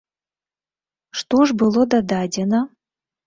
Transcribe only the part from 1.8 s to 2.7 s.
дададзена?